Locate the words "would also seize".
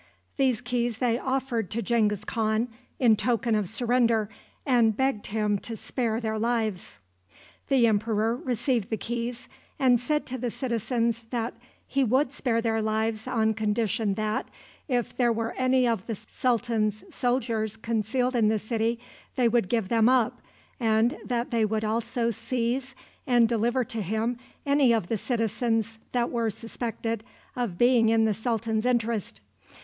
21.63-22.95